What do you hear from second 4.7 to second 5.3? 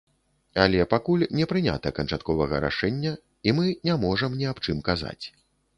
казаць.